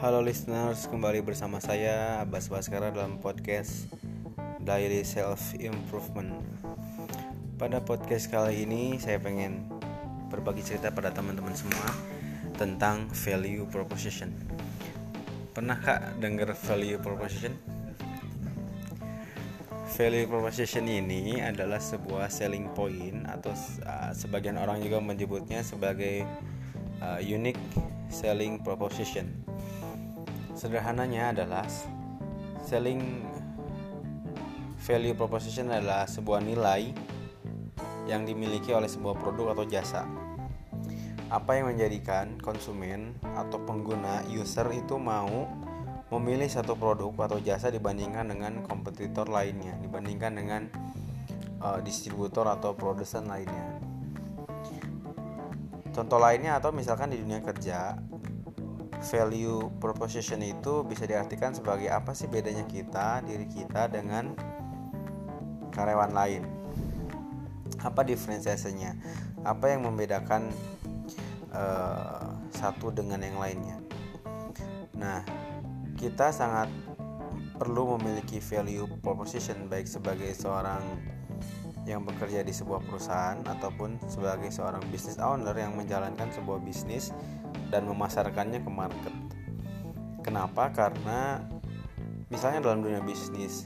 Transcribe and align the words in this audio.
Halo 0.00 0.24
listeners, 0.24 0.88
kembali 0.88 1.20
bersama 1.20 1.60
saya 1.60 2.24
Abbas 2.24 2.48
Baskara 2.48 2.88
dalam 2.88 3.20
podcast 3.20 3.84
Daily 4.64 5.04
Self 5.04 5.52
Improvement. 5.60 6.40
Pada 7.60 7.84
podcast 7.84 8.32
kali 8.32 8.64
ini 8.64 8.96
saya 8.96 9.20
pengen 9.20 9.68
berbagi 10.32 10.64
cerita 10.64 10.88
pada 10.88 11.12
teman-teman 11.12 11.52
semua 11.52 11.84
tentang 12.56 13.12
value 13.12 13.68
proposition. 13.68 14.32
Pernah 15.52 15.76
kak 15.76 16.16
dengar 16.16 16.56
value 16.56 16.96
proposition? 16.96 17.52
Value 20.00 20.24
proposition 20.32 20.88
ini 20.88 21.44
adalah 21.44 21.76
sebuah 21.76 22.32
selling 22.32 22.72
point 22.72 23.28
atau 23.28 23.52
uh, 23.84 24.16
sebagian 24.16 24.56
orang 24.56 24.80
juga 24.80 24.96
menyebutnya 25.04 25.60
sebagai 25.60 26.24
uh, 27.04 27.20
unique 27.20 27.60
selling 28.08 28.64
proposition 28.64 29.28
Sederhananya 30.60 31.32
adalah 31.32 31.64
selling 32.60 33.24
value 34.84 35.16
proposition 35.16 35.72
adalah 35.72 36.04
sebuah 36.04 36.44
nilai 36.44 36.92
yang 38.04 38.28
dimiliki 38.28 38.68
oleh 38.76 38.84
sebuah 38.84 39.16
produk 39.16 39.56
atau 39.56 39.64
jasa. 39.64 40.04
Apa 41.32 41.56
yang 41.56 41.72
menjadikan 41.72 42.36
konsumen 42.44 43.16
atau 43.40 43.56
pengguna 43.64 44.20
user 44.28 44.68
itu 44.76 45.00
mau 45.00 45.48
memilih 46.12 46.52
satu 46.52 46.76
produk 46.76 47.08
atau 47.24 47.40
jasa 47.40 47.72
dibandingkan 47.72 48.28
dengan 48.28 48.60
kompetitor 48.60 49.32
lainnya, 49.32 49.80
dibandingkan 49.80 50.36
dengan 50.36 50.68
uh, 51.64 51.80
distributor 51.80 52.44
atau 52.44 52.76
produsen 52.76 53.24
lainnya. 53.24 53.80
Contoh 55.96 56.20
lainnya 56.20 56.60
atau 56.60 56.68
misalkan 56.68 57.16
di 57.16 57.16
dunia 57.16 57.40
kerja 57.40 57.96
value 59.00 59.72
proposition 59.80 60.44
itu 60.44 60.84
bisa 60.84 61.08
diartikan 61.08 61.56
sebagai 61.56 61.88
apa 61.88 62.12
sih 62.12 62.28
bedanya 62.28 62.68
kita 62.68 63.24
diri 63.24 63.48
kita 63.48 63.88
dengan 63.88 64.36
karyawan 65.72 66.12
lain. 66.12 66.42
Apa 67.80 68.04
diferensiasinya? 68.04 68.92
Apa 69.40 69.72
yang 69.72 69.88
membedakan 69.88 70.52
uh, 71.48 72.36
satu 72.52 72.92
dengan 72.92 73.24
yang 73.24 73.40
lainnya? 73.40 73.80
Nah 74.92 75.24
kita 75.96 76.28
sangat 76.28 76.68
perlu 77.56 77.96
memiliki 77.96 78.40
value 78.40 78.88
proposition 79.00 79.68
baik 79.68 79.88
sebagai 79.88 80.32
seorang 80.32 80.80
yang 81.88 82.04
bekerja 82.04 82.44
di 82.44 82.52
sebuah 82.52 82.84
perusahaan 82.84 83.40
ataupun 83.44 83.96
sebagai 84.04 84.52
seorang 84.52 84.84
business 84.92 85.16
owner 85.16 85.56
yang 85.56 85.72
menjalankan 85.76 86.28
sebuah 86.28 86.60
bisnis 86.60 87.12
dan 87.70 87.86
memasarkannya 87.86 88.60
ke 88.60 88.70
market. 88.70 89.14
Kenapa? 90.20 90.68
Karena 90.74 91.40
misalnya 92.28 92.60
dalam 92.60 92.84
dunia 92.84 93.00
bisnis 93.00 93.64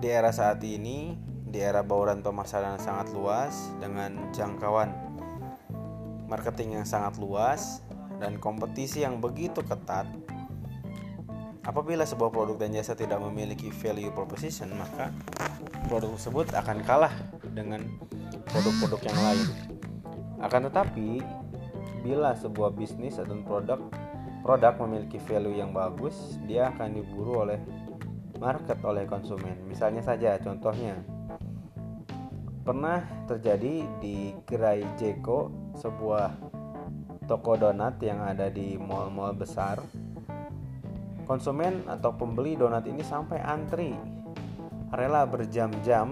di 0.00 0.08
era 0.08 0.32
saat 0.32 0.64
ini, 0.64 1.18
di 1.50 1.60
era 1.60 1.84
bauran 1.84 2.24
pemasaran 2.24 2.80
sangat 2.80 3.12
luas 3.12 3.74
dengan 3.82 4.32
jangkauan 4.32 5.10
marketing 6.30 6.80
yang 6.80 6.86
sangat 6.86 7.18
luas 7.18 7.82
dan 8.22 8.38
kompetisi 8.38 9.02
yang 9.02 9.18
begitu 9.18 9.60
ketat. 9.66 10.06
Apabila 11.60 12.08
sebuah 12.08 12.32
produk 12.32 12.56
dan 12.56 12.72
jasa 12.72 12.96
tidak 12.96 13.20
memiliki 13.20 13.68
value 13.68 14.14
proposition, 14.14 14.72
maka 14.78 15.12
produk 15.90 16.16
tersebut 16.16 16.46
akan 16.56 16.80
kalah 16.86 17.12
dengan 17.52 17.84
produk-produk 18.48 19.00
yang 19.10 19.18
lain. 19.20 19.48
Akan 20.40 20.64
tetapi, 20.70 21.20
bila 22.00 22.32
sebuah 22.36 22.72
bisnis 22.74 23.20
atau 23.20 23.36
produk 23.44 23.80
produk 24.40 24.74
memiliki 24.84 25.20
value 25.20 25.60
yang 25.60 25.70
bagus, 25.70 26.40
dia 26.48 26.72
akan 26.72 26.96
diburu 26.96 27.44
oleh 27.44 27.60
market 28.40 28.80
oleh 28.82 29.04
konsumen. 29.04 29.56
Misalnya 29.68 30.00
saja 30.00 30.40
contohnya 30.40 30.96
pernah 32.64 33.04
terjadi 33.28 33.84
di 34.00 34.32
Gerai 34.48 34.84
Jeko, 34.96 35.72
sebuah 35.76 36.50
toko 37.28 37.54
donat 37.54 38.00
yang 38.00 38.24
ada 38.24 38.48
di 38.48 38.80
mall-mall 38.80 39.36
besar. 39.36 39.78
Konsumen 41.28 41.86
atau 41.86 42.16
pembeli 42.16 42.58
donat 42.58 42.82
ini 42.90 43.06
sampai 43.06 43.38
antri 43.38 43.94
rela 44.90 45.22
berjam-jam 45.22 46.10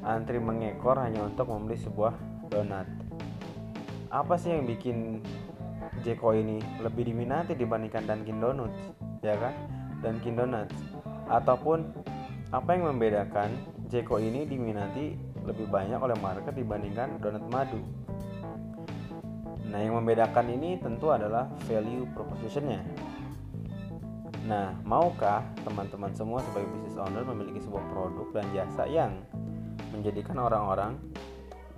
antri 0.00 0.40
mengekor 0.40 0.96
hanya 0.96 1.28
untuk 1.28 1.52
membeli 1.52 1.76
sebuah 1.76 2.16
donat 2.48 2.99
apa 4.10 4.34
sih 4.34 4.50
yang 4.50 4.66
bikin 4.66 5.22
Jeko 6.02 6.34
ini 6.34 6.58
lebih 6.82 7.06
diminati 7.06 7.54
dibandingkan 7.54 8.06
Dunkin 8.06 8.42
Donuts 8.42 8.80
ya 9.22 9.38
kan? 9.38 9.54
Dunkin 10.02 10.34
Donuts. 10.34 10.76
Ataupun 11.30 11.86
apa 12.50 12.74
yang 12.74 12.90
membedakan 12.90 13.54
Jeko 13.86 14.18
ini 14.18 14.46
diminati 14.46 15.14
lebih 15.46 15.70
banyak 15.70 15.98
oleh 16.02 16.18
market 16.18 16.54
dibandingkan 16.58 17.22
donat 17.22 17.44
madu? 17.50 17.78
Nah 19.70 19.78
yang 19.78 19.94
membedakan 20.02 20.50
ini 20.50 20.82
tentu 20.82 21.14
adalah 21.14 21.46
value 21.70 22.06
propositionnya. 22.10 22.82
Nah 24.50 24.74
maukah 24.82 25.46
teman-teman 25.62 26.10
semua 26.16 26.42
sebagai 26.50 26.66
business 26.74 26.98
owner 26.98 27.22
memiliki 27.22 27.62
sebuah 27.62 27.84
produk 27.94 28.26
dan 28.34 28.46
jasa 28.50 28.84
yang 28.90 29.12
menjadikan 29.94 30.38
orang-orang 30.42 30.98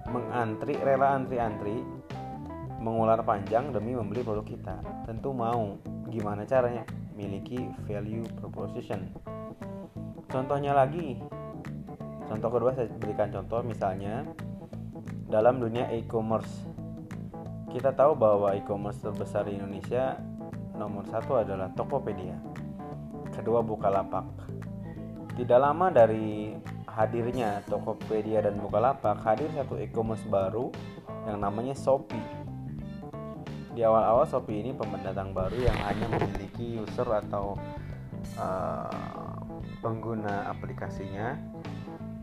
mengantri 0.08 0.74
rela 0.80 1.14
antri-antri 1.14 1.84
mengular 2.82 3.22
panjang 3.22 3.70
demi 3.70 3.94
membeli 3.94 4.26
produk 4.26 4.42
kita. 4.42 4.74
Tentu 5.06 5.30
mau. 5.30 5.78
Gimana 6.10 6.42
caranya? 6.42 6.82
Miliki 7.14 7.70
value 7.86 8.26
proposition. 8.42 9.06
Contohnya 10.26 10.74
lagi. 10.74 11.22
Contoh 12.26 12.50
kedua 12.50 12.74
saya 12.74 12.90
berikan 12.98 13.30
contoh 13.30 13.62
misalnya 13.62 14.26
dalam 15.30 15.62
dunia 15.62 15.86
e-commerce. 15.94 16.66
Kita 17.70 17.94
tahu 17.94 18.18
bahwa 18.18 18.52
e-commerce 18.52 19.00
terbesar 19.00 19.46
di 19.46 19.56
Indonesia 19.56 20.18
nomor 20.74 21.06
satu 21.06 21.38
adalah 21.38 21.70
Tokopedia. 21.72 22.36
Kedua 23.32 23.62
Bukalapak. 23.62 24.28
Tidak 25.32 25.56
lama 25.56 25.88
dari 25.88 26.52
hadirnya 26.84 27.64
Tokopedia 27.64 28.44
dan 28.44 28.60
Bukalapak 28.60 29.22
hadir 29.24 29.48
satu 29.56 29.80
e-commerce 29.80 30.24
baru 30.28 30.68
yang 31.24 31.40
namanya 31.40 31.72
Shopee 31.72 32.41
di 33.72 33.80
awal-awal 33.80 34.28
Shopee 34.28 34.60
ini 34.60 34.76
pendatang 34.76 35.32
baru 35.32 35.56
yang 35.56 35.78
hanya 35.88 36.06
memiliki 36.12 36.76
user 36.76 37.08
atau 37.08 37.56
uh, 38.36 39.40
pengguna 39.80 40.52
aplikasinya 40.52 41.40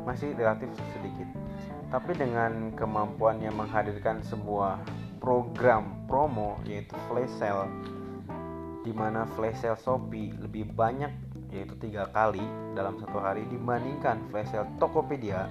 masih 0.06 0.38
relatif 0.38 0.70
sedikit. 0.94 1.28
Tapi 1.90 2.14
dengan 2.14 2.70
kemampuannya 2.78 3.50
menghadirkan 3.50 4.22
sebuah 4.22 4.78
program 5.18 6.06
promo 6.06 6.62
yaitu 6.70 6.94
flash 7.10 7.34
sale 7.42 7.68
di 8.86 8.94
mana 8.94 9.26
flash 9.34 9.66
sale 9.66 9.76
Shopee 9.82 10.32
lebih 10.38 10.70
banyak 10.78 11.12
yaitu 11.50 11.74
tiga 11.82 12.06
kali 12.14 12.46
dalam 12.78 13.02
satu 13.02 13.18
hari 13.18 13.42
dibandingkan 13.50 14.22
flash 14.30 14.54
sale 14.54 14.70
Tokopedia. 14.78 15.50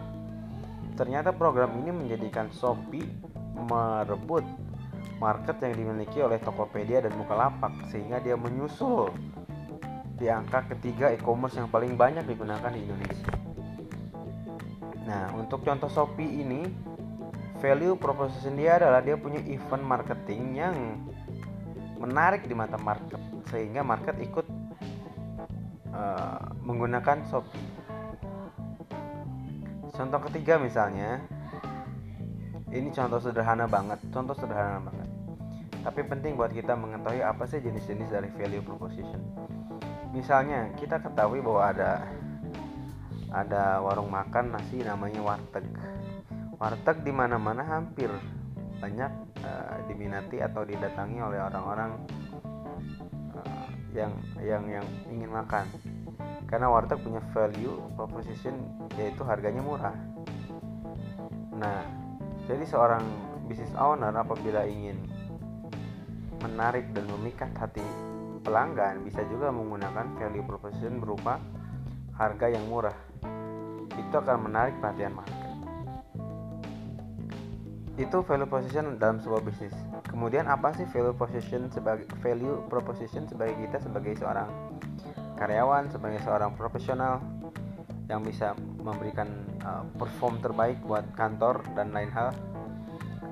Ternyata 0.95 1.35
program 1.35 1.75
ini 1.83 1.91
menjadikan 1.91 2.51
Shopee 2.55 3.07
merebut 3.67 4.47
market 5.19 5.59
yang 5.63 5.75
dimiliki 5.75 6.23
oleh 6.23 6.39
Tokopedia 6.39 7.03
dan 7.03 7.15
Bukalapak 7.19 7.75
sehingga 7.91 8.23
dia 8.23 8.39
menyusul 8.39 9.11
di 10.19 10.27
angka 10.27 10.67
ketiga 10.75 11.15
e-commerce 11.15 11.59
yang 11.59 11.71
paling 11.71 11.95
banyak 11.95 12.27
digunakan 12.27 12.71
di 12.71 12.81
Indonesia. 12.83 13.35
Nah, 15.07 15.31
untuk 15.39 15.63
contoh 15.63 15.91
Shopee 15.91 16.43
ini 16.43 16.67
value 17.59 17.99
proposition 17.99 18.55
dia 18.55 18.79
adalah 18.79 19.03
dia 19.03 19.19
punya 19.19 19.43
event 19.47 19.83
marketing 19.83 20.43
yang 20.59 20.77
menarik 21.99 22.47
di 22.47 22.55
mata 22.55 22.79
market 22.79 23.19
sehingga 23.51 23.83
market 23.83 24.19
ikut 24.23 24.47
uh, 25.95 26.43
menggunakan 26.63 27.27
Shopee. 27.27 27.67
Contoh 29.95 30.21
ketiga 30.31 30.63
misalnya 30.63 31.19
ini 32.71 32.93
contoh 32.95 33.19
sederhana 33.19 33.67
banget, 33.67 33.99
contoh 34.15 34.37
sederhana 34.37 34.79
banget 34.83 35.08
tapi 35.83 36.01
penting 36.05 36.35
buat 36.35 36.51
kita 36.51 36.75
mengetahui 36.75 37.23
apa 37.23 37.47
sih 37.47 37.63
jenis-jenis 37.63 38.11
dari 38.11 38.29
value 38.35 38.65
proposition. 38.65 39.23
Misalnya, 40.11 40.73
kita 40.75 40.99
ketahui 40.99 41.39
bahwa 41.45 41.63
ada 41.69 41.91
ada 43.29 43.85
warung 43.85 44.09
makan 44.09 44.57
nasi 44.57 44.81
namanya 44.81 45.21
warteg. 45.21 45.69
Warteg 46.57 47.05
di 47.05 47.13
mana-mana 47.13 47.61
hampir 47.63 48.09
banyak 48.81 49.13
uh, 49.45 49.77
diminati 49.87 50.41
atau 50.41 50.65
didatangi 50.65 51.21
oleh 51.21 51.39
orang-orang 51.45 51.93
uh, 53.37 53.69
yang 53.93 54.13
yang 54.41 54.65
yang 54.67 54.87
ingin 55.13 55.31
makan. 55.31 55.69
Karena 56.49 56.73
warteg 56.73 57.05
punya 57.05 57.21
value 57.37 57.77
proposition 57.95 58.57
yaitu 58.97 59.21
harganya 59.29 59.61
murah. 59.61 59.95
Nah, 61.53 61.85
jadi 62.49 62.65
seorang 62.65 63.05
business 63.45 63.77
owner 63.77 64.15
apabila 64.17 64.65
ingin 64.65 64.97
menarik 66.43 66.91
dan 66.95 67.07
memikat 67.11 67.51
hati 67.59 67.85
pelanggan 68.49 69.05
bisa 69.05 69.21
juga 69.29 69.53
menggunakan 69.53 70.17
value 70.17 70.47
proposition 70.47 71.03
berupa 71.03 71.37
harga 72.17 72.47
yang 72.49 72.65
murah. 72.67 72.97
Itu 73.99 74.15
akan 74.25 74.49
menarik 74.49 74.79
perhatian 74.81 75.13
market. 75.19 75.37
Itu 77.99 78.23
value 78.23 78.47
proposition 78.47 78.97
dalam 78.97 79.19
sebuah 79.21 79.43
bisnis. 79.43 79.75
Kemudian 80.09 80.49
apa 80.49 80.73
sih 80.73 80.87
value 80.89 81.13
proposition 81.13 81.69
sebagai 81.69 82.09
value 82.25 82.63
proposition 82.71 83.27
sebagai 83.29 83.59
kita 83.59 83.83
sebagai 83.83 84.17
seorang 84.17 84.49
karyawan, 85.37 85.91
sebagai 85.93 86.23
seorang 86.25 86.57
profesional 86.57 87.21
yang 88.09 88.25
bisa 88.25 88.57
memberikan 88.81 89.29
uh, 89.61 89.85
perform 90.01 90.41
terbaik 90.41 90.81
buat 90.89 91.05
kantor 91.13 91.61
dan 91.77 91.93
lain 91.93 92.09
hal. 92.11 92.33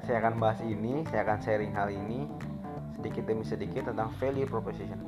Saya 0.04 0.22
akan 0.22 0.38
bahas 0.38 0.60
ini, 0.62 1.02
saya 1.10 1.26
akan 1.26 1.38
sharing 1.42 1.72
hal 1.74 1.90
ini 1.90 2.30
sedikit 3.06 3.22
demi 3.30 3.46
sedikit 3.46 3.82
tentang 3.94 4.10
value 4.18 4.50
proposition. 4.50 4.98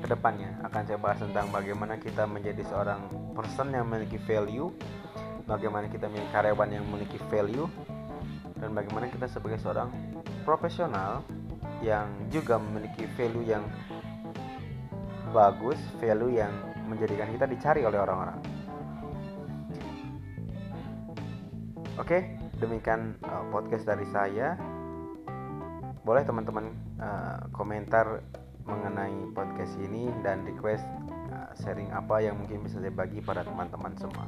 Ke 0.00 0.08
depannya 0.08 0.56
akan 0.64 0.80
saya 0.88 0.96
bahas 0.96 1.20
tentang 1.20 1.52
bagaimana 1.52 2.00
kita 2.00 2.24
menjadi 2.24 2.64
seorang 2.64 3.04
person 3.36 3.68
yang 3.68 3.84
memiliki 3.84 4.16
value, 4.24 4.72
bagaimana 5.44 5.92
kita 5.92 6.08
menjadi 6.08 6.28
karyawan 6.32 6.68
yang 6.72 6.88
memiliki 6.88 7.20
value, 7.28 7.68
dan 8.56 8.72
bagaimana 8.72 9.12
kita 9.12 9.28
sebagai 9.28 9.60
seorang 9.60 9.92
profesional 10.48 11.20
yang 11.84 12.08
juga 12.32 12.56
memiliki 12.56 13.04
value 13.12 13.44
yang 13.44 13.68
bagus, 15.28 15.76
value 16.00 16.32
yang 16.32 16.56
menjadikan 16.88 17.28
kita 17.28 17.44
dicari 17.44 17.84
oleh 17.84 18.00
orang-orang. 18.00 18.40
Oke, 22.00 22.40
demikian 22.56 23.20
uh, 23.28 23.44
podcast 23.52 23.84
dari 23.84 24.08
saya 24.08 24.77
boleh 26.08 26.24
teman-teman 26.24 26.72
uh, 26.96 27.52
komentar 27.52 28.24
mengenai 28.64 29.28
podcast 29.36 29.76
ini 29.76 30.08
dan 30.24 30.40
request 30.48 30.88
uh, 31.28 31.52
sharing 31.60 31.92
apa 31.92 32.24
yang 32.24 32.40
mungkin 32.40 32.64
bisa 32.64 32.80
saya 32.80 32.88
bagi 32.88 33.20
pada 33.20 33.44
teman-teman 33.44 33.92
semua. 34.00 34.24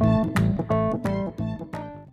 thank 0.00 0.38
you 0.38 0.39